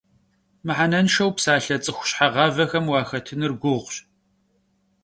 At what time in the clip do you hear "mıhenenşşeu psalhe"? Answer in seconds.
0.65-1.77